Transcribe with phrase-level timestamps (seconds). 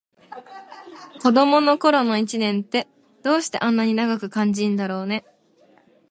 [1.21, 2.87] 子どもの頃の一年って、
[3.21, 5.23] どうしてあんなに長く感じたんだろうね。